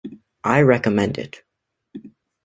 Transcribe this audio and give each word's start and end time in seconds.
I 0.43 0.61
recommend 0.61 1.19
it. 1.19 1.43